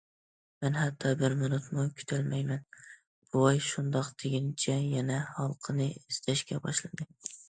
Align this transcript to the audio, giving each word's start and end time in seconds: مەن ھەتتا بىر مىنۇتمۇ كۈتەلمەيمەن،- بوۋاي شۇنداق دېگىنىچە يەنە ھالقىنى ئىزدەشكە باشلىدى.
مەن 0.63 0.77
ھەتتا 0.77 1.09
بىر 1.17 1.33
مىنۇتمۇ 1.41 1.83
كۈتەلمەيمەن،- 1.99 2.79
بوۋاي 3.35 3.61
شۇنداق 3.65 4.09
دېگىنىچە 4.23 4.79
يەنە 4.95 5.19
ھالقىنى 5.35 5.89
ئىزدەشكە 5.99 6.59
باشلىدى. 6.65 7.09